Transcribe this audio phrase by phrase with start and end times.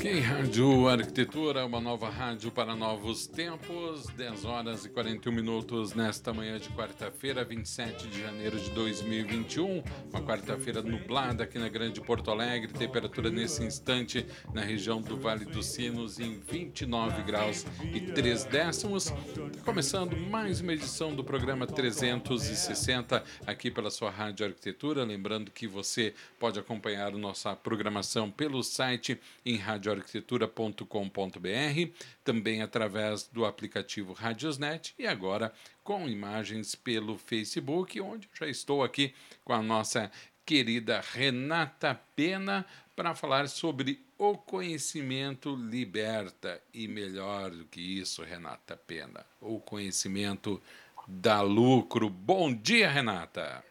[0.00, 6.32] Ok, Rádio Arquitetura, uma nova rádio para novos tempos, 10 horas e 41 minutos nesta
[6.32, 9.82] manhã de quarta-feira, 27 de janeiro de 2021.
[10.10, 15.44] Uma quarta-feira nublada aqui na Grande Porto Alegre, temperatura nesse instante na região do Vale
[15.44, 19.10] dos Sinos em 29 graus e 3 décimos.
[19.10, 25.04] Tá começando mais uma edição do programa 360 aqui pela sua Rádio Arquitetura.
[25.04, 31.92] Lembrando que você pode acompanhar nossa programação pelo site em radioarquitetura.com.br,
[32.24, 35.52] também através do aplicativo Radiosnet e agora
[35.82, 40.10] com imagens pelo Facebook, onde já estou aqui com a nossa
[40.44, 48.76] querida Renata Pena para falar sobre o conhecimento liberta e melhor do que isso, Renata
[48.76, 50.60] Pena, o conhecimento
[51.08, 52.10] dá lucro.
[52.10, 53.64] Bom dia, Renata.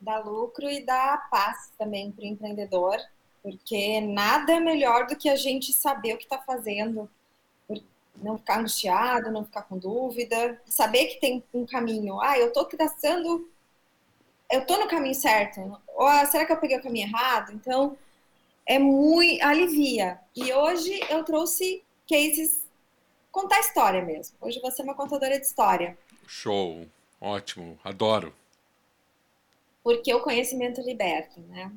[0.00, 2.98] Dá lucro e dá paz também para o empreendedor
[3.46, 7.08] porque nada é melhor do que a gente saber o que está fazendo,
[8.16, 12.20] não ficar angustiado, não ficar com dúvida, saber que tem um caminho.
[12.20, 13.48] Ah, eu estou traçando,
[14.50, 15.60] eu estou no caminho certo.
[15.94, 17.52] Ou ah, será que eu peguei o caminho errado?
[17.52, 17.96] Então,
[18.66, 20.18] é muito alivia.
[20.34, 22.66] E hoje eu trouxe cases
[23.30, 24.36] contar história mesmo.
[24.40, 25.96] Hoje você é uma contadora de história.
[26.26, 26.84] Show,
[27.20, 28.34] ótimo, adoro.
[29.84, 31.70] Porque o conhecimento liberta, né?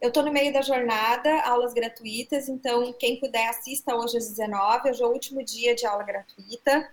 [0.00, 4.90] Eu estou no meio da jornada, aulas gratuitas, então quem puder assista hoje às 19,
[4.90, 6.90] hoje é o último dia de aula gratuita.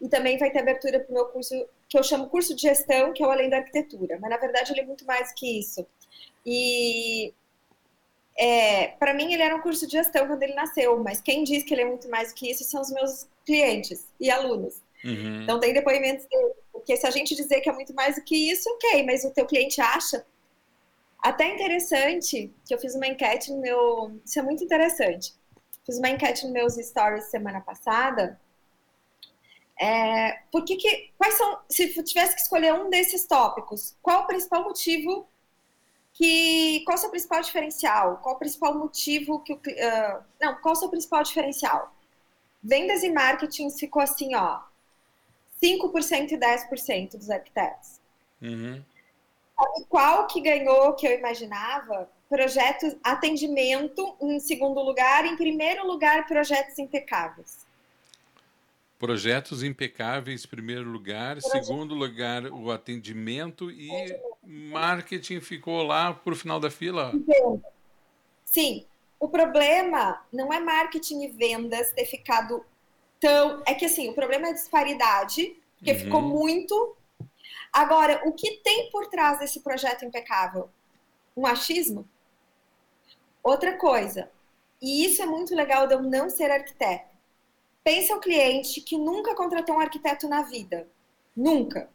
[0.00, 1.54] E também vai ter abertura para o meu curso,
[1.88, 4.18] que eu chamo curso de gestão, que é o Além da Arquitetura.
[4.20, 5.86] Mas na verdade ele é muito mais que isso.
[6.44, 7.32] E
[8.38, 11.62] é, para mim ele era um curso de gestão quando ele nasceu, mas quem diz
[11.64, 14.82] que ele é muito mais que isso são os meus clientes e alunos.
[15.04, 15.42] Uhum.
[15.42, 16.54] Então tem depoimentos dele.
[16.72, 19.30] Porque se a gente dizer que é muito mais do que isso, ok, mas o
[19.30, 20.24] teu cliente acha,
[21.28, 24.20] até interessante que eu fiz uma enquete no meu.
[24.24, 25.34] Isso é muito interessante.
[25.84, 28.40] Fiz uma enquete nos meus stories semana passada.
[29.78, 34.26] É, por que, que quais são se tivesse que escolher um desses tópicos qual o
[34.26, 35.28] principal motivo
[36.14, 40.72] que qual o seu principal diferencial qual o principal motivo que o uh, não qual
[40.72, 41.94] o seu principal diferencial
[42.62, 44.62] vendas e marketing ficou assim ó
[45.62, 48.00] 5% e 10% dos arquitetos
[48.40, 48.82] uhum.
[49.58, 52.10] Sabe qual que ganhou que eu imaginava?
[52.28, 57.64] Projetos, atendimento em segundo lugar, em primeiro lugar, projetos impecáveis.
[58.98, 61.64] Projetos impecáveis, primeiro lugar, Projeto.
[61.64, 63.90] segundo lugar, o atendimento e
[64.42, 67.12] marketing ficou lá para o final da fila.
[68.44, 68.86] Sim,
[69.20, 72.64] o problema não é marketing e vendas ter ficado
[73.20, 73.62] tão.
[73.66, 75.98] É que assim, o problema é a disparidade, porque uhum.
[75.98, 76.95] ficou muito
[77.76, 80.70] Agora, o que tem por trás desse projeto impecável?
[81.36, 82.08] Um achismo?
[83.42, 84.30] Outra coisa,
[84.80, 87.14] e isso é muito legal de eu não ser arquiteto.
[87.84, 90.88] Pensa o cliente que nunca contratou um arquiteto na vida.
[91.36, 91.90] Nunca.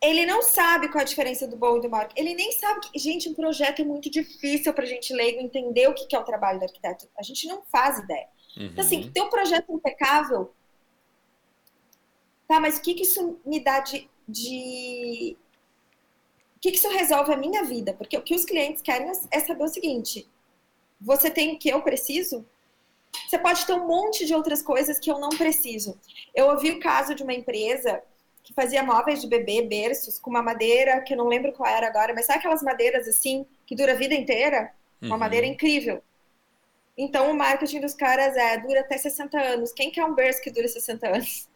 [0.00, 2.08] Ele não sabe qual é a diferença do bom e do mau.
[2.14, 5.88] Ele nem sabe que, gente, um projeto é muito difícil para a gente leigo entender
[5.88, 7.08] o que é o trabalho do arquiteto.
[7.18, 8.28] A gente não faz ideia.
[8.56, 8.66] Uhum.
[8.66, 10.54] Então, assim, ter um projeto impecável.
[12.46, 15.36] Tá, mas o que, que isso me dá de de
[16.56, 17.92] o que, que isso resolve a minha vida?
[17.92, 20.28] Porque o que os clientes querem é saber o seguinte:
[21.00, 22.46] você tem o que eu preciso?
[23.28, 25.98] Você pode ter um monte de outras coisas que eu não preciso.
[26.34, 28.02] Eu ouvi o caso de uma empresa
[28.42, 31.86] que fazia móveis de bebê, berços, com uma madeira que eu não lembro qual era
[31.86, 34.72] agora, mas sabe aquelas madeiras assim, que dura a vida inteira?
[35.00, 35.20] Uma uhum.
[35.20, 36.02] madeira incrível.
[36.96, 39.72] Então o marketing dos caras é dura até 60 anos.
[39.72, 41.48] Quem quer um berço que dura 60 anos?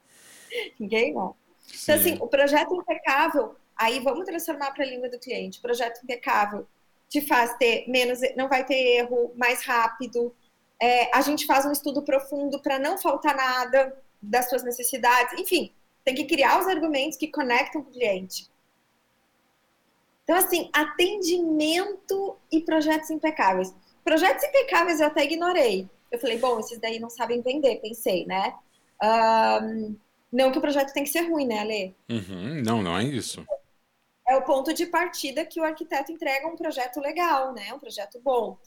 [0.78, 1.34] Ninguém não.
[1.82, 5.58] Então, assim, o projeto impecável, aí vamos transformar para a língua do cliente.
[5.58, 6.66] O projeto impecável
[7.08, 10.34] te faz ter menos, não vai ter erro, mais rápido.
[10.80, 15.38] É, a gente faz um estudo profundo para não faltar nada das suas necessidades.
[15.38, 15.72] Enfim,
[16.04, 18.48] tem que criar os argumentos que conectam com o cliente.
[20.24, 23.74] Então, assim, atendimento e projetos impecáveis.
[24.02, 25.88] Projetos impecáveis eu até ignorei.
[26.10, 28.54] Eu falei, bom, esses daí não sabem vender, pensei, né?
[29.02, 29.96] Um,
[30.34, 31.96] não que o projeto tem que ser ruim, né, Ale?
[32.10, 33.46] Uhum, não, não é isso.
[34.26, 37.72] É o ponto de partida que o arquiteto entrega um projeto legal, né?
[37.72, 38.58] Um projeto bom.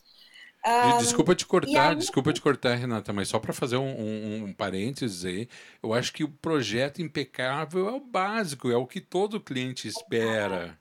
[0.66, 1.96] Um, desculpa te cortar, aí...
[1.96, 5.50] desculpa te cortar, Renata, mas só para fazer um, um, um, parênteses aí,
[5.84, 10.80] eu acho que o projeto impecável é o básico, é o que todo cliente espera.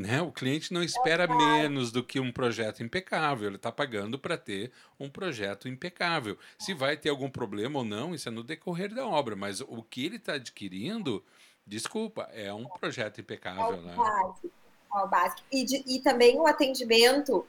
[0.00, 0.22] Né?
[0.22, 4.72] O cliente não espera menos do que um projeto impecável, ele está pagando para ter
[4.98, 6.38] um projeto impecável.
[6.58, 9.82] Se vai ter algum problema ou não, isso é no decorrer da obra, mas o
[9.82, 11.22] que ele está adquirindo,
[11.66, 13.74] desculpa, é um projeto impecável.
[13.74, 13.94] É o né?
[13.94, 14.50] básico.
[14.90, 15.42] É o básico.
[15.52, 17.46] E, de, e também o atendimento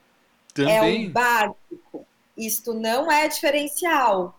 [0.54, 1.06] também.
[1.06, 2.06] é o básico.
[2.36, 4.38] Isto não é diferencial.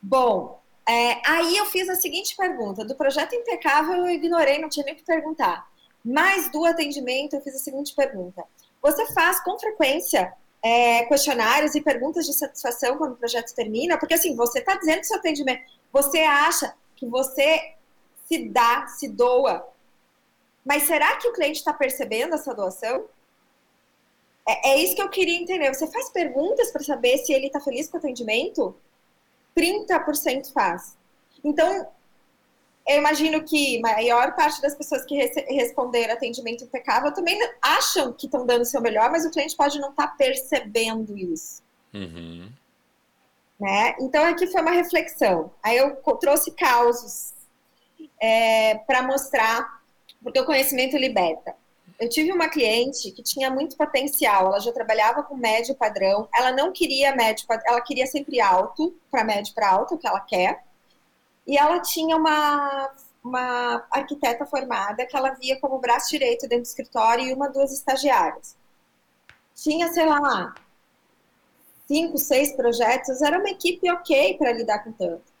[0.00, 4.86] Bom, é, aí eu fiz a seguinte pergunta: do projeto impecável eu ignorei, não tinha
[4.86, 5.71] nem que perguntar.
[6.04, 8.44] Mas do atendimento eu fiz a seguinte pergunta:
[8.80, 10.32] você faz com frequência
[10.62, 13.98] é, questionários e perguntas de satisfação quando o projeto termina?
[13.98, 15.62] Porque assim, você está dizendo que seu atendimento,
[15.92, 17.74] você acha que você
[18.26, 19.68] se dá, se doa,
[20.64, 23.04] mas será que o cliente está percebendo essa doação?
[24.46, 25.72] É, é, isso que eu queria entender.
[25.72, 28.74] Você faz perguntas para saber se ele está feliz com o atendimento?
[29.56, 30.96] 30% faz.
[31.44, 31.88] Então,
[32.86, 35.14] eu imagino que a maior parte das pessoas que
[35.48, 39.78] responderam atendimento impecável também acham que estão dando o seu melhor, mas o cliente pode
[39.78, 41.62] não estar tá percebendo isso.
[41.94, 42.50] Uhum.
[43.60, 43.94] Né?
[44.00, 45.52] Então, aqui foi uma reflexão.
[45.62, 47.32] Aí eu trouxe causos
[48.20, 49.80] é, para mostrar,
[50.20, 51.54] porque o conhecimento liberta.
[52.00, 56.50] Eu tive uma cliente que tinha muito potencial, ela já trabalhava com médio padrão, ela
[56.50, 60.64] não queria médio, ela queria sempre alto, para médio para alto, o que ela quer.
[61.46, 62.90] E ela tinha uma,
[63.22, 67.72] uma arquiteta formada que ela via como braço direito dentro do escritório e uma, duas
[67.72, 68.56] estagiárias.
[69.54, 70.54] Tinha, sei lá,
[71.86, 75.32] cinco, seis projetos, era uma equipe ok para lidar com tanto.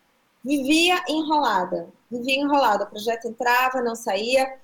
[0.44, 2.84] Vivia enrolada, vivia enrolada.
[2.84, 4.58] O projeto entrava, não saía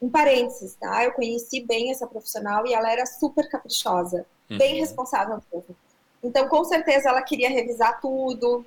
[0.00, 1.04] um parênteses, tá?
[1.04, 4.58] Eu conheci bem essa profissional e ela era super caprichosa, uhum.
[4.58, 5.76] bem responsável mesmo.
[6.22, 8.64] Então, com certeza, ela queria revisar tudo,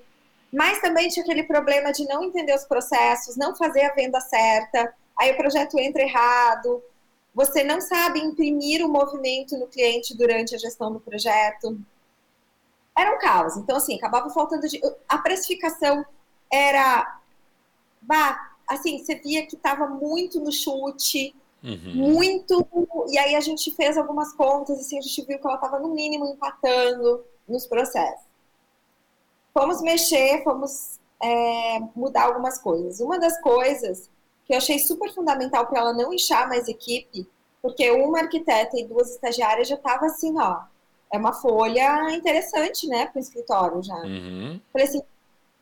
[0.55, 4.93] mas também tinha aquele problema de não entender os processos, não fazer a venda certa,
[5.19, 6.81] aí o projeto entra errado,
[7.33, 11.77] você não sabe imprimir o movimento no cliente durante a gestão do projeto.
[12.97, 13.57] Era um caos.
[13.57, 14.81] Então, assim, acabava faltando de.
[15.09, 16.05] A precificação
[16.49, 17.19] era.
[18.01, 21.95] Bah, assim, você via que estava muito no chute, uhum.
[21.95, 22.65] muito.
[23.09, 25.89] E aí a gente fez algumas contas, assim, a gente viu que ela estava no
[25.89, 28.23] mínimo empatando nos processos.
[29.57, 32.99] Fomos mexer, fomos é, mudar algumas coisas.
[32.99, 34.09] Uma das coisas
[34.45, 37.25] que eu achei super fundamental para ela não inchar mais equipe,
[37.61, 40.63] porque uma arquiteta e duas estagiárias já tava assim, ó,
[41.11, 43.95] é uma folha interessante, né, para o escritório já.
[43.95, 44.59] Uhum.
[44.73, 45.01] Falei assim,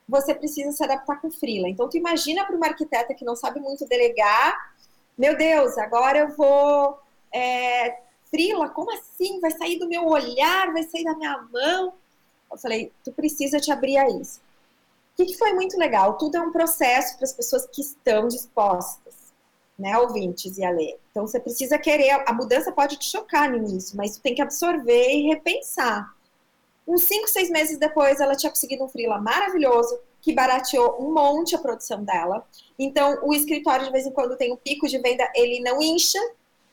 [0.10, 1.70] você precisa se adaptar com freela.
[1.70, 4.74] Então, tu imagina para uma arquiteta que não sabe muito delegar,
[5.16, 6.98] meu Deus, agora eu vou
[7.32, 8.00] é,
[8.30, 9.40] freela, como assim?
[9.40, 11.94] Vai sair do meu olhar, vai sair da minha mão?
[12.54, 14.40] Eu falei, tu precisa te abrir a isso.
[15.14, 16.18] O que, que foi muito legal?
[16.18, 19.14] Tudo é um processo para as pessoas que estão dispostas,
[19.78, 21.00] né, ouvintes e a ler.
[21.12, 24.42] Então, você precisa querer, a mudança pode te chocar no início, mas tu tem que
[24.42, 26.14] absorver e repensar.
[26.88, 31.56] Uns cinco, seis meses depois, ela tinha conseguido um freela maravilhoso, que barateou um monte
[31.56, 32.46] a produção dela.
[32.78, 36.20] Então, o escritório, de vez em quando, tem um pico de venda, ele não incha,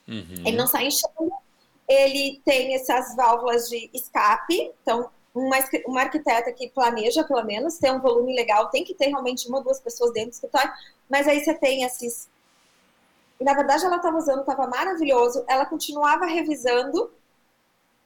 [0.08, 0.42] uhum.
[0.46, 1.32] ele não sai inchando.
[1.88, 4.72] Ele tem essas válvulas de escape.
[4.82, 5.56] Então, uma,
[5.86, 9.58] uma arquiteta que planeja, pelo menos, ter um volume legal, tem que ter realmente uma
[9.58, 10.72] ou duas pessoas dentro do escritório.
[11.08, 12.28] Mas aí você tem esses...
[13.40, 15.44] Na verdade, ela estava usando, estava maravilhoso.
[15.48, 17.10] Ela continuava revisando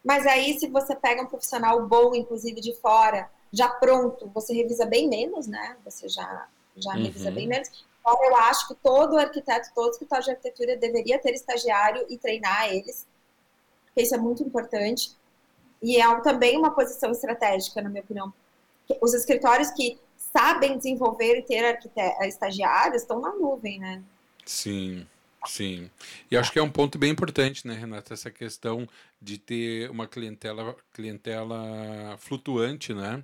[0.05, 4.85] mas aí, se você pega um profissional bom, inclusive de fora, já pronto, você revisa
[4.85, 5.79] bem menos, né?
[5.83, 7.05] Você já, já uhum.
[7.05, 7.71] revisa bem menos.
[8.01, 12.69] Então, eu acho que todo arquiteto, todo escritório de arquitetura deveria ter estagiário e treinar
[12.69, 13.07] eles,
[13.87, 15.17] porque isso é muito importante.
[15.85, 18.33] E é também uma posição estratégica, na minha opinião.
[19.03, 21.79] Os escritórios que sabem desenvolver e ter
[22.23, 24.03] estagiários estão na nuvem, né?
[24.47, 25.07] Sim.
[25.47, 25.91] Sim.
[26.31, 28.89] E acho que é um ponto bem importante, né, Renata, essa questão
[29.21, 33.23] de ter uma clientela, clientela flutuante, né?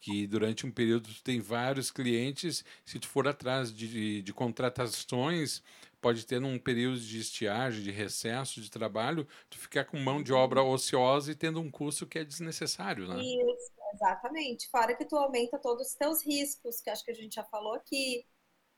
[0.00, 5.62] Que durante um período tu tem vários clientes, se tu for atrás de, de contratações,
[6.00, 10.32] pode ter num período de estiagem, de recesso de trabalho, tu ficar com mão de
[10.32, 13.20] obra ociosa e tendo um custo que é desnecessário, né?
[13.20, 14.68] Isso, exatamente.
[14.68, 17.74] Fora que tu aumenta todos os teus riscos, que acho que a gente já falou
[17.74, 18.24] aqui,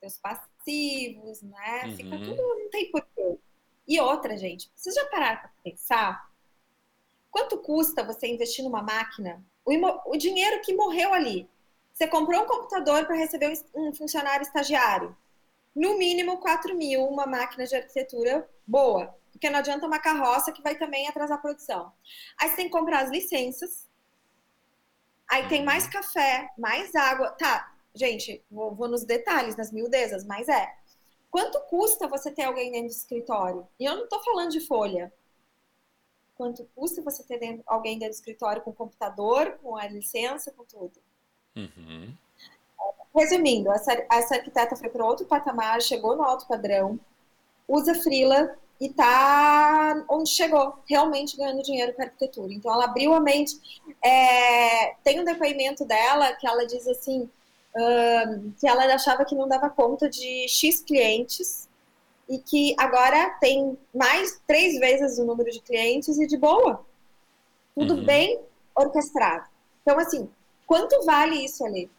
[0.00, 1.84] teus passivos, né?
[1.84, 1.96] Uhum.
[1.96, 3.38] Fica tudo, não tem porquê.
[3.86, 6.30] E outra, gente, vocês já pararam para pensar?
[7.30, 9.44] Quanto custa você investir numa máquina?
[9.64, 9.72] O,
[10.12, 11.48] o dinheiro que morreu ali.
[11.92, 15.14] Você comprou um computador para receber um funcionário estagiário.
[15.74, 19.16] No mínimo 4 mil, uma máquina de arquitetura boa.
[19.32, 21.92] porque não adianta uma carroça que vai também atrasar a produção.
[22.38, 23.88] Aí você tem que comprar as licenças,
[25.26, 25.90] aí tem mais Uhum.
[25.92, 27.30] café, mais água.
[27.30, 30.76] Tá, gente, vou, vou nos detalhes, nas miudezas, mas é.
[31.30, 33.66] Quanto custa você ter alguém dentro do escritório?
[33.78, 35.10] E eu não tô falando de folha.
[36.34, 40.64] Quanto custa você ter dentro- alguém dentro do escritório com computador, com a licença, com
[40.64, 41.00] tudo?
[41.56, 42.14] Uhum.
[43.14, 46.98] Resumindo, essa, essa arquiteta foi para outro patamar, chegou no alto padrão,
[47.66, 52.52] usa freela e tá onde chegou, realmente ganhando dinheiro com arquitetura.
[52.52, 53.58] Então ela abriu a mente.
[54.02, 57.28] É, tem um depoimento dela que ela diz assim
[57.76, 61.68] ahn, que ela achava que não dava conta de X clientes
[62.28, 66.84] e que agora tem mais três vezes o número de clientes e de boa.
[67.74, 68.04] Tudo Uhum.
[68.04, 68.40] bem
[68.74, 69.46] orquestrado.
[69.82, 70.28] Então, assim,
[70.66, 71.90] quanto vale isso ali?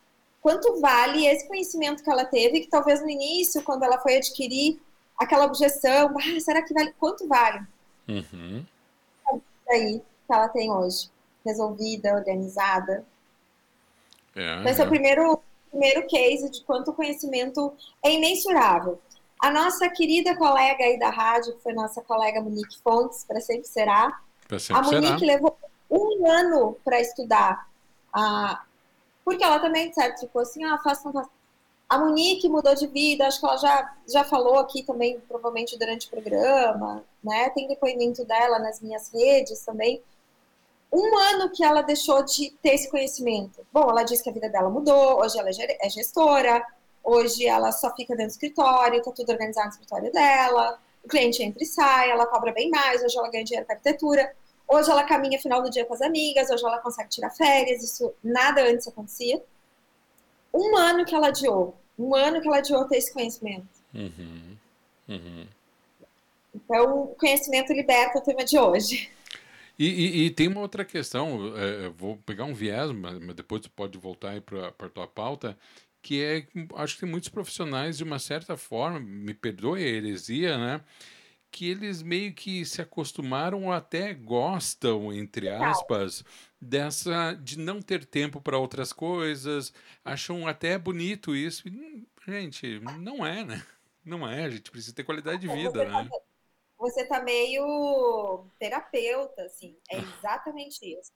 [0.41, 4.81] Quanto vale esse conhecimento que ela teve, que talvez no início, quando ela foi adquirir
[5.17, 6.93] aquela objeção, ah, será que vale?
[6.99, 7.61] Quanto vale
[8.07, 8.65] Uhum.
[9.69, 11.09] aí que ela tem hoje?
[11.45, 13.05] Resolvida, organizada.
[14.35, 14.89] É, Então, esse é o é.
[14.89, 18.99] primeiro, primeiro case de quanto o conhecimento é imensurável.
[19.39, 23.67] A nossa querida colega aí da rádio, que foi nossa colega Monique Fontes, para sempre
[23.67, 25.01] será, Pra a sempre será.
[25.01, 25.57] Monique levou
[25.89, 27.67] um ano para estudar.
[28.13, 28.63] A...
[29.23, 31.29] Porque ela também, certo, ficou assim, ah, faço, não faço.
[31.87, 36.07] A Monique mudou de vida, acho que ela já, já falou aqui também, provavelmente durante
[36.07, 37.49] o programa, né?
[37.49, 40.01] Tem depoimento dela nas minhas redes também.
[40.91, 43.65] Um ano que ela deixou de ter esse conhecimento.
[43.73, 46.65] Bom, ela disse que a vida dela mudou, hoje ela é é gestora,
[47.03, 51.43] hoje ela só fica dentro do escritório, tá tudo organizado no escritório dela, o cliente
[51.43, 54.33] entra e sai, ela cobra bem mais, hoje ela ganha dinheiro com arquitetura.
[54.73, 58.13] Hoje ela caminha final do dia com as amigas, hoje ela consegue tirar férias, isso
[58.23, 59.43] nada antes acontecia.
[60.53, 63.67] Um ano que ela adiou, um ano que ela adiou ter esse conhecimento.
[63.93, 64.55] Uhum.
[65.09, 65.45] Uhum.
[66.55, 69.09] Então, o conhecimento liberta o tema de hoje.
[69.77, 73.61] E, e- e tem uma outra questão, é, eu vou pegar um viés, mas depois
[73.61, 75.57] tu pode voltar aí para a tua pauta,
[76.01, 80.57] que é, acho que tem muitos profissionais, de uma certa forma, me perdoe a heresia,
[80.57, 80.81] né?
[81.51, 86.23] Que eles meio que se acostumaram ou até gostam, entre aspas,
[86.59, 91.67] dessa de não ter tempo para outras coisas, acham até bonito isso.
[91.67, 93.61] E, hum, gente, não é, né?
[94.03, 96.09] Não é, a gente precisa ter qualidade de vida, né?
[96.77, 99.77] Você tá meio terapeuta, assim.
[99.89, 101.11] É exatamente isso.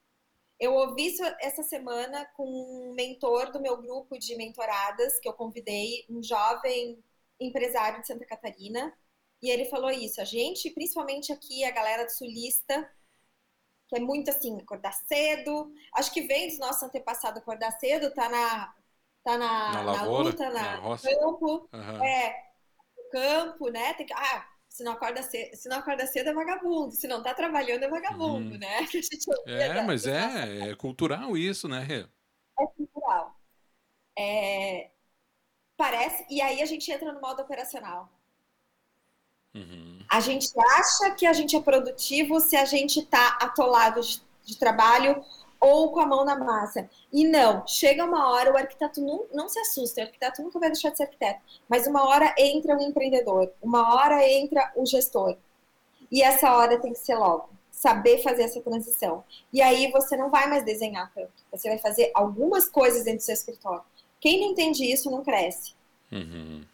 [0.58, 5.32] Eu ouvi isso essa semana com um mentor do meu grupo de mentoradas, que eu
[5.32, 7.02] convidei, um jovem
[7.38, 8.96] empresário de Santa Catarina,
[9.42, 10.20] e ele falou isso.
[10.20, 12.90] A gente, principalmente aqui, a galera do sulista,
[13.88, 15.72] que é muito assim, acordar cedo.
[15.94, 18.74] Acho que vem dos nossos antepassados acordar cedo, tá na,
[19.24, 21.70] tá na, Na na lavoura, luta, na, na campo.
[21.72, 22.02] Aham.
[22.04, 22.30] É,
[22.96, 23.94] no campo, né?
[23.94, 27.22] Tem que, ah, se não acorda cedo, se não acorda cedo é vagabundo, se não
[27.22, 28.58] tá trabalhando é vagabundo, Uhum.
[28.58, 28.78] né?
[29.46, 32.06] É, da- mas é, é cultural isso, né, Rê?
[32.58, 33.36] é cultural.
[34.18, 34.90] É,
[35.76, 38.10] parece, e aí a gente entra no modo operacional.
[39.56, 39.98] Uhum.
[40.08, 44.58] A gente acha que a gente é produtivo se a gente tá atolado de, de
[44.58, 45.24] trabalho
[45.58, 46.88] ou com a mão na massa.
[47.12, 50.70] E não, chega uma hora, o arquiteto não, não se assusta, o arquiteto nunca vai
[50.70, 55.36] deixar de ser arquiteto, mas uma hora entra o empreendedor, uma hora entra o gestor.
[56.10, 59.24] E essa hora tem que ser logo, saber fazer essa transição.
[59.52, 63.24] E aí você não vai mais desenhar tanto, você vai fazer algumas coisas dentro do
[63.24, 63.82] seu escritório.
[64.20, 65.74] Quem não entende isso não cresce.
[66.12, 66.64] Uhum.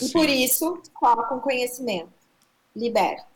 [0.00, 0.12] E Sim.
[0.12, 2.12] por isso, fala com conhecimento.
[2.74, 3.26] Liberta.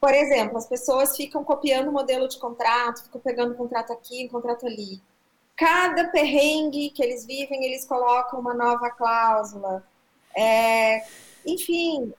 [0.00, 4.28] Por exemplo, as pessoas ficam copiando o modelo de contrato, ficam pegando contrato aqui, um
[4.28, 5.02] contrato ali.
[5.56, 9.84] Cada perrengue que eles vivem, eles colocam uma nova cláusula.
[10.36, 11.04] É,
[11.44, 12.14] enfim,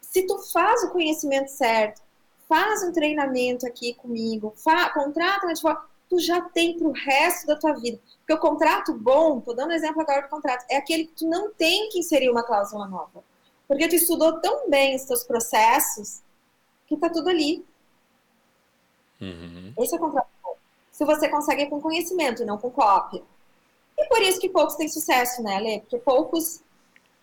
[0.00, 2.02] se tu faz o conhecimento certo,
[2.48, 7.54] faz um treinamento aqui comigo, fa, contrata um advogado, tu já tem pro resto da
[7.54, 8.00] tua vida.
[8.18, 11.52] Porque o contrato bom, tô dando exemplo agora do contrato, é aquele que tu não
[11.52, 13.22] tem que inserir uma cláusula nova.
[13.68, 16.20] Porque tu estudou tão bem os teus processos
[16.88, 17.64] que tá tudo ali.
[19.20, 19.72] Uhum.
[19.78, 20.56] Esse é o contrato bom.
[20.90, 23.22] Se você consegue com conhecimento e não com cópia.
[23.96, 25.80] E por isso que poucos têm sucesso, né, Lê?
[25.80, 26.60] Porque poucos.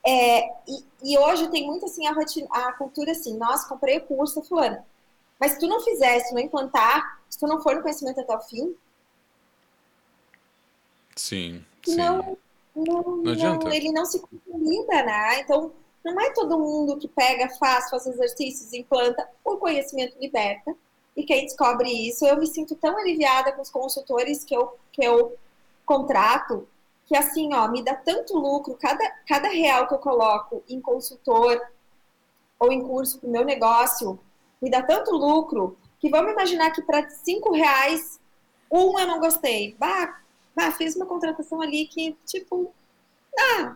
[0.05, 4.05] é, e, e hoje tem muito assim a, rotina, a cultura assim, nossa, comprei o
[4.05, 4.81] curso, fulano.
[5.39, 8.19] Mas se tu não fizer, se tu não implantar, se tu não for no conhecimento
[8.19, 8.75] até o fim,
[11.15, 11.95] Sim, sim.
[11.95, 12.37] não,
[12.75, 13.75] não, não, adianta.
[13.75, 15.39] ele não se consolida, né?
[15.39, 15.71] Então,
[16.03, 20.75] não é todo mundo que pega, faz, faz exercícios, implanta, o conhecimento liberta.
[21.15, 25.03] E quem descobre isso, eu me sinto tão aliviada com os consultores que eu, que
[25.03, 25.35] eu
[25.83, 26.67] contrato,
[27.07, 31.59] que assim, ó, me dá tanto lucro, cada, cada real que eu coloco em consultor
[32.59, 34.19] ou em curso para o meu negócio,
[34.61, 38.19] me dá tanto lucro, que vamos imaginar que para cinco reais,
[38.71, 39.75] um eu não gostei.
[39.79, 40.21] Bah,
[40.55, 42.73] bah, fiz uma contratação ali que, tipo,
[43.39, 43.75] ah,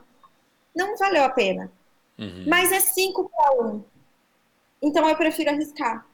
[0.75, 1.71] não valeu a pena.
[2.17, 2.45] Uhum.
[2.47, 3.83] Mas é cinco para um.
[4.81, 6.05] Então eu prefiro arriscar.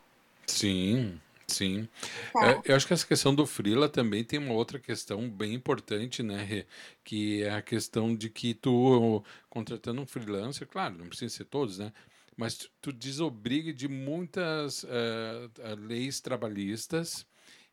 [0.46, 1.88] Sim, sim.
[2.34, 2.52] Tá.
[2.52, 6.24] É, eu acho que essa questão do Freela também tem uma outra questão bem importante,
[6.24, 6.66] né?
[7.04, 11.78] Que é a questão de que tu, contratando um freelancer, claro, não precisa ser todos,
[11.78, 11.92] né?
[12.38, 17.26] Mas tu, tu desobriga de muitas uh, leis trabalhistas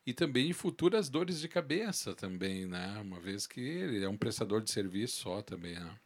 [0.03, 2.99] e também futuras dores de cabeça também, né?
[2.99, 5.99] Uma vez que ele é um prestador de serviço só também, né?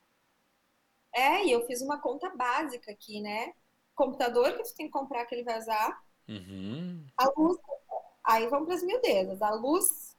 [1.13, 3.53] É, e eu fiz uma conta básica aqui, né?
[3.95, 6.03] Computador que tu tem que comprar que ele vai usar.
[6.27, 7.05] Uhum.
[7.17, 7.57] A luz.
[8.23, 9.41] Aí vamos para as miudezas.
[9.41, 10.17] A luz.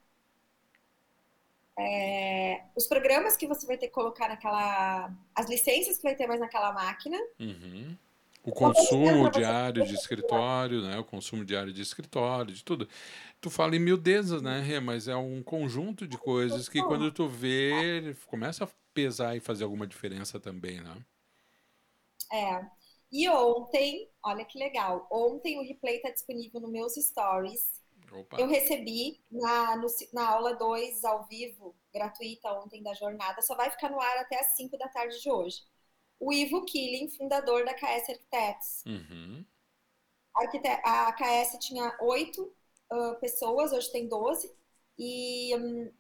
[1.79, 5.11] É, os programas que você vai ter que colocar naquela.
[5.35, 7.19] As licenças que vai ter mais naquela máquina.
[7.39, 7.97] Uhum.
[8.43, 10.99] O consumo diário de escritório, né?
[10.99, 12.89] O consumo diário de escritório, de tudo.
[13.41, 14.81] Tu fala em miudezas, né, Rê?
[14.81, 19.65] Mas é um conjunto de coisas que quando tu vê, começa a pesar e fazer
[19.65, 20.97] alguma diferença também, né?
[22.33, 22.65] É.
[23.13, 27.81] E ontem, olha que legal, ontem o replay está disponível nos meus stories.
[28.13, 28.41] Opa.
[28.41, 33.71] Eu recebi na, no, na aula 2 ao vivo, gratuita ontem da jornada, só vai
[33.71, 35.63] ficar no ar até as 5 da tarde de hoje
[36.21, 38.85] o Ivo Killing, fundador da KS Arquitetos.
[38.87, 39.45] Uhum.
[40.85, 42.53] A, KS tinha oito
[42.93, 44.55] uh, pessoas, hoje tem 12,
[44.99, 45.91] e, um,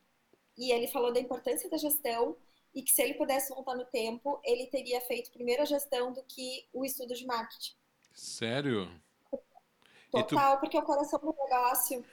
[0.56, 2.36] e ele falou da importância da gestão
[2.74, 6.22] e que se ele pudesse voltar no tempo, ele teria feito primeiro a gestão do
[6.22, 7.74] que o estudo de marketing.
[8.12, 8.88] Sério?
[10.10, 10.60] Total, tu...
[10.60, 12.04] porque é o coração do negócio.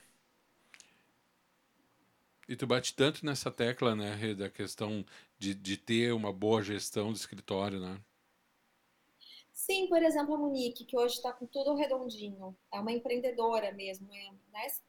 [2.48, 5.06] E tu bate tanto nessa tecla, né, da questão
[5.38, 8.00] de, de ter uma boa gestão do escritório, né?
[9.52, 14.08] Sim, por exemplo, a Monique, que hoje está com tudo redondinho, é uma empreendedora mesmo,
[14.14, 14.32] é,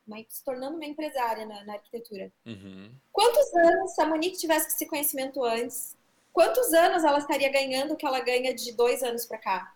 [0.06, 2.30] né, se tornando uma empresária na, na arquitetura.
[2.46, 2.92] Uhum.
[3.10, 5.96] Quantos anos, se a Monique tivesse esse conhecimento antes,
[6.32, 9.74] quantos anos ela estaria ganhando o que ela ganha de dois anos para cá?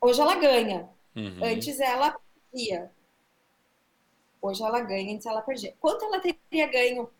[0.00, 0.88] Hoje ela ganha.
[1.14, 1.44] Uhum.
[1.44, 2.18] Antes ela
[2.50, 2.90] perdia.
[4.46, 5.74] Hoje ela ganha, antes ela perdia.
[5.80, 7.10] Quanto ela teria ganho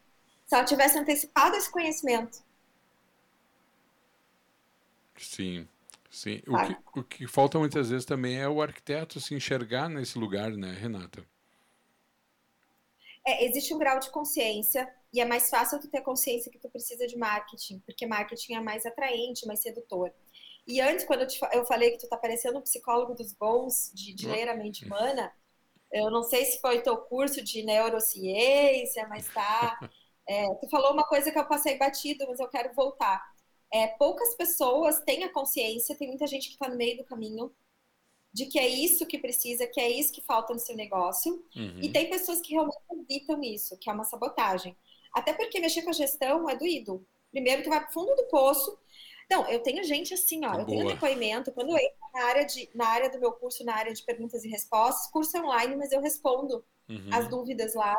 [0.47, 2.39] se ela tivesse antecipado esse conhecimento?
[5.17, 5.67] Sim,
[6.11, 6.41] sim.
[6.47, 10.53] O que, o que falta muitas vezes também é o arquiteto se enxergar nesse lugar,
[10.53, 11.27] né, Renata?
[13.27, 16.69] É, existe um grau de consciência e é mais fácil tu ter consciência que tu
[16.69, 20.13] precisa de marketing, porque marketing é mais atraente, mais sedutor.
[20.65, 23.91] E antes, quando eu, te, eu falei que tu tá parecendo um psicólogo dos bons,
[23.93, 25.33] de, de ler a mente humana,
[25.93, 29.79] eu não sei se foi teu curso de neurociência, mas tá.
[30.29, 33.25] É, tu falou uma coisa que eu passei batido, mas eu quero voltar.
[33.73, 37.55] É, poucas pessoas têm a consciência, tem muita gente que está no meio do caminho,
[38.33, 41.33] de que é isso que precisa, que é isso que falta no seu negócio.
[41.55, 41.81] Uhum.
[41.81, 44.77] E tem pessoas que realmente evitam isso, que é uma sabotagem.
[45.15, 47.07] Até porque mexer com a gestão é doído.
[47.31, 48.79] Primeiro, tu vai pro fundo do poço,
[49.29, 52.45] não, eu tenho gente assim, ó, tá eu tenho depoimento, quando eu entro na área,
[52.45, 55.91] de, na área do meu curso, na área de perguntas e respostas, curso online, mas
[55.91, 57.11] eu respondo uhum.
[57.13, 57.97] as dúvidas lá.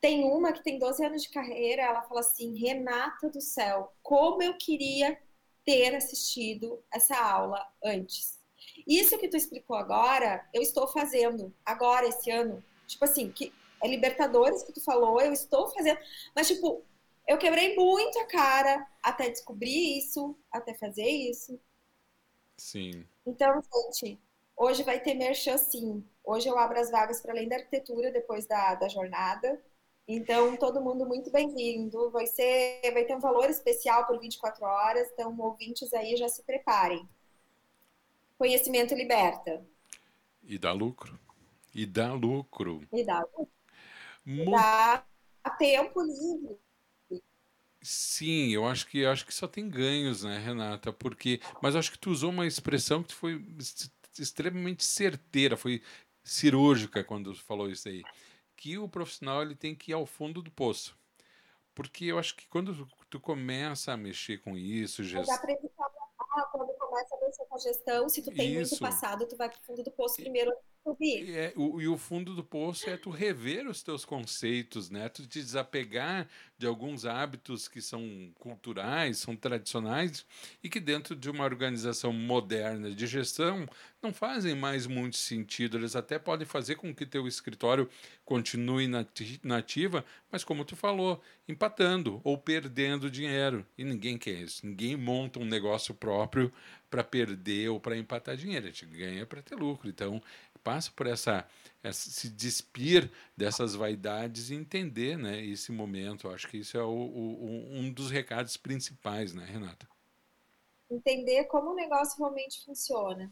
[0.00, 4.42] Tem uma que tem 12 anos de carreira, ela fala assim, Renata do céu, como
[4.42, 5.18] eu queria
[5.64, 8.38] ter assistido essa aula antes.
[8.86, 12.62] Isso que tu explicou agora, eu estou fazendo agora, esse ano.
[12.86, 13.52] Tipo assim, que
[13.82, 15.98] é Libertadores que tu falou, eu estou fazendo.
[16.34, 16.84] Mas, tipo,
[17.26, 21.60] eu quebrei muito a cara até descobrir isso, até fazer isso.
[22.56, 23.06] Sim.
[23.24, 24.20] Então, gente,
[24.56, 26.04] hoje vai ter merchan sim.
[26.24, 29.62] Hoje eu abro as vagas para além da arquitetura depois da, da jornada.
[30.06, 32.10] Então, todo mundo muito bem-vindo.
[32.10, 35.08] Vai ser, vai ter um valor especial por 24 horas.
[35.12, 37.08] Então, ouvintes aí já se preparem.
[38.36, 39.64] Conhecimento liberta.
[40.42, 41.18] E dá lucro.
[41.74, 42.88] E dá lucro.
[42.92, 43.48] E dá lucro.
[44.24, 44.50] Muito...
[44.50, 45.04] Dá
[45.58, 46.58] tempo livre.
[47.82, 50.92] Sim, eu acho que acho que só tem ganhos, né, Renata?
[50.92, 53.42] Porque, mas eu acho que tu usou uma expressão que foi
[54.18, 55.82] extremamente certeira, foi
[56.22, 58.02] cirúrgica quando falou isso aí,
[58.54, 60.98] que o profissional ele tem que ir ao fundo do poço.
[61.74, 65.38] Porque eu acho que quando tu começa a mexer com isso, gestão...
[66.52, 68.72] quando começa a mexer com a gestão, se tu tem isso.
[68.72, 71.28] muito passado, tu vai pro fundo do poço primeiro subir.
[71.28, 75.08] É, o, e o fundo do poço é tu rever os teus conceitos, né?
[75.08, 80.26] Tu te desapegar de alguns hábitos que são culturais, são tradicionais
[80.62, 83.66] e que dentro de uma organização moderna de gestão
[84.02, 85.76] não fazem mais muito sentido.
[85.76, 87.88] Eles até podem fazer com que teu escritório
[88.24, 88.88] continue
[89.42, 93.66] nativa, mas como tu falou, empatando ou perdendo dinheiro.
[93.76, 94.66] E ninguém quer isso.
[94.66, 96.52] Ninguém monta um negócio próprio
[96.90, 98.66] para perder ou para empatar dinheiro.
[98.66, 99.88] A gente ganha para ter lucro.
[99.88, 100.20] Então,
[100.62, 101.46] passa por essa,
[101.82, 106.26] essa, se despir dessas vaidades e entender né, esse momento.
[106.26, 109.88] Eu acho que isso é o, o, um dos recados principais, né, Renata?
[110.90, 113.30] Entender como o negócio realmente funciona.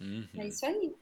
[0.00, 0.28] Uhum.
[0.34, 0.94] É isso aí.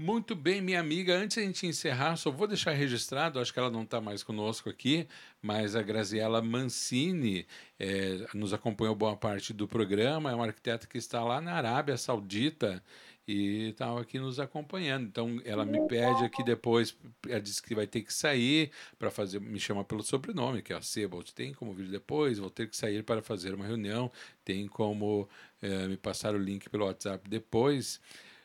[0.00, 1.16] Muito bem, minha amiga.
[1.16, 4.22] Antes de a gente encerrar, só vou deixar registrado, acho que ela não está mais
[4.22, 5.08] conosco aqui,
[5.42, 7.44] mas a Graziela Mancini
[7.80, 11.96] é, nos acompanhou boa parte do programa, é uma arquiteta que está lá na Arábia
[11.96, 12.80] Saudita
[13.28, 15.06] e estava aqui nos acompanhando.
[15.06, 16.96] Então ela me pede aqui depois,
[17.28, 20.76] ela disse que vai ter que sair para fazer, me chama pelo sobrenome, que é
[20.76, 21.34] a Sebold.
[21.34, 24.10] Tem como vir depois, vou ter que sair para fazer uma reunião,
[24.42, 25.28] tem como
[25.60, 28.00] é, me passar o link pelo WhatsApp depois.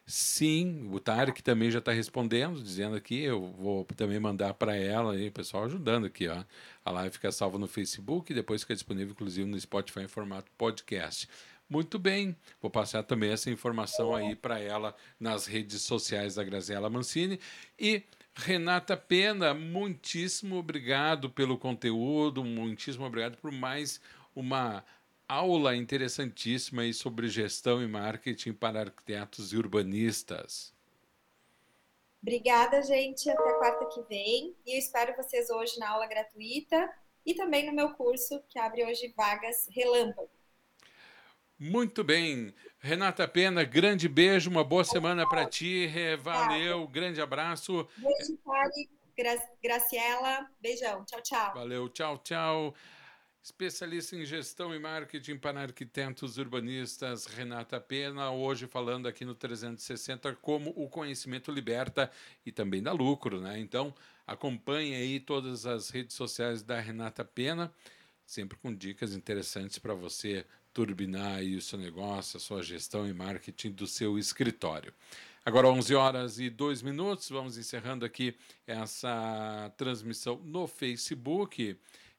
[0.05, 5.13] Sim, o Tarek também já está respondendo, dizendo aqui, eu vou também mandar para ela,
[5.13, 6.43] aí, pessoal ajudando aqui, ó.
[6.83, 10.51] A live fica salva no Facebook e depois fica disponível, inclusive, no Spotify em formato
[10.57, 11.29] podcast.
[11.69, 16.89] Muito bem, vou passar também essa informação aí para ela nas redes sociais da Graziela
[16.89, 17.39] Mancini.
[17.79, 18.03] E
[18.35, 24.01] Renata Pena, muitíssimo obrigado pelo conteúdo, muitíssimo obrigado por mais
[24.35, 24.83] uma
[25.27, 30.73] aula interessantíssima aí sobre gestão e marketing para arquitetos e urbanistas.
[32.21, 33.29] Obrigada, gente.
[33.29, 34.55] Até quarta que vem.
[34.65, 36.89] E eu espero vocês hoje na aula gratuita
[37.25, 40.29] e também no meu curso, que abre hoje vagas relâmpago.
[41.63, 42.53] Muito bem.
[42.77, 45.89] Renata Pena, grande beijo, uma boa semana para ti.
[46.21, 47.87] Valeu, grande abraço.
[47.95, 50.45] Beijo, Tari, Gra Graciela.
[50.61, 51.05] Beijão.
[51.05, 51.53] Tchau, tchau.
[51.53, 52.75] Valeu, tchau, tchau.
[53.41, 60.35] Especialista em gestão e marketing para arquitetos urbanistas, Renata Pena, hoje falando aqui no 360
[60.41, 62.11] como o conhecimento liberta
[62.45, 63.57] e também dá lucro, né?
[63.57, 63.95] Então,
[64.27, 67.73] acompanhe aí todas as redes sociais da Renata Pena,
[68.25, 73.13] sempre com dicas interessantes para você turbinar aí o seu negócio, a sua gestão e
[73.13, 74.93] marketing do seu escritório.
[75.45, 81.77] Agora 11 horas e 2 minutos, vamos encerrando aqui essa transmissão no Facebook.